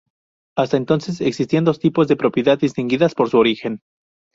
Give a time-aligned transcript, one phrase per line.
[0.57, 3.81] Hasta entonces, existían dos tipos de propiedad distinguidas por su origen.